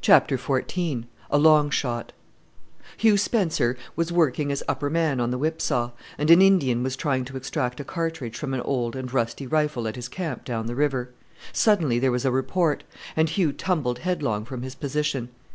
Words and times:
CHAPTER 0.00 0.38
XIV 0.38 1.04
A 1.30 1.36
LONG 1.36 1.68
SHOT 1.68 2.14
Hugh 2.96 3.18
Spencer 3.18 3.76
was 3.94 4.10
working 4.10 4.50
as 4.50 4.62
upper 4.66 4.88
man 4.88 5.20
on 5.20 5.30
the 5.30 5.36
whip 5.36 5.60
saw, 5.60 5.90
and 6.16 6.30
an 6.30 6.40
Indian 6.40 6.82
was 6.82 6.96
trying 6.96 7.26
to 7.26 7.36
extract 7.36 7.78
a 7.78 7.84
cartridge 7.84 8.38
from 8.38 8.54
an 8.54 8.62
old 8.62 8.96
and 8.96 9.12
rusty 9.12 9.46
rifle 9.46 9.86
at 9.86 9.96
his 9.96 10.08
camp 10.08 10.46
down 10.46 10.64
the 10.64 10.74
river. 10.74 11.10
Suddenly 11.52 11.98
there 11.98 12.10
was 12.10 12.24
a 12.24 12.30
report, 12.30 12.84
and 13.14 13.28
Hugh 13.28 13.52
tumbled 13.52 13.98
headlong 13.98 14.46
from 14.46 14.62
his 14.62 14.74
position. 14.74 15.28